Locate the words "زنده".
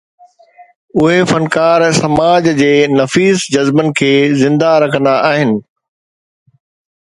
4.41-4.73